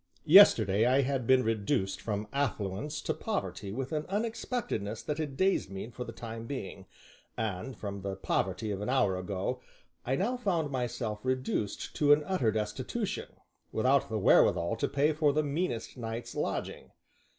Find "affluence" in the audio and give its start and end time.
2.33-3.01